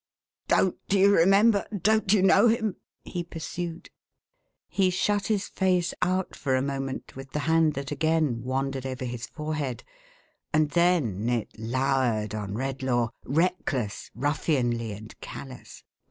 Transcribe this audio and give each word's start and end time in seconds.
"Don't 0.47 0.79
you 0.89 1.15
remember? 1.15 1.67
Don't 1.79 2.11
you 2.11 2.23
know 2.23 2.47
him?" 2.47 2.77
he 3.03 3.23
pursued. 3.23 3.91
He 4.67 4.89
shut 4.89 5.27
his 5.27 5.47
face 5.47 5.93
out 6.01 6.35
for 6.35 6.55
a 6.55 6.61
moment, 6.63 7.15
with 7.15 7.33
the 7.33 7.41
hand 7.45 7.75
that 7.75 7.91
again 7.91 8.41
wandered 8.41 8.87
over 8.87 9.05
his 9.05 9.27
forehead, 9.27 9.83
and 10.51 10.71
then 10.71 11.29
it 11.29 11.49
lowered 11.59 12.33
on 12.33 12.55
Redlaw, 12.55 13.09
reckless, 13.25 14.09
ruffianly, 14.15 14.91
and 14.91 15.13
callous. 15.21 15.83